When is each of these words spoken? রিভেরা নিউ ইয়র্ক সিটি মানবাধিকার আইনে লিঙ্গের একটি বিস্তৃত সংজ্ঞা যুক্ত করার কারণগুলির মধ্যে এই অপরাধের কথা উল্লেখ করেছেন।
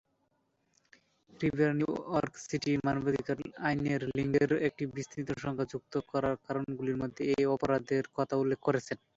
রিভেরা 1.33 1.73
নিউ 1.73 1.91
ইয়র্ক 2.05 2.33
সিটি 2.43 2.71
মানবাধিকার 2.85 3.37
আইনে 3.67 3.93
লিঙ্গের 4.09 4.51
একটি 4.67 4.83
বিস্তৃত 4.95 5.27
সংজ্ঞা 5.43 5.65
যুক্ত 5.71 5.93
করার 6.11 6.35
কারণগুলির 6.45 7.01
মধ্যে 7.01 7.21
এই 7.33 7.45
অপরাধের 7.55 8.05
কথা 8.17 8.35
উল্লেখ 8.41 8.59
করেছেন। 8.67 8.97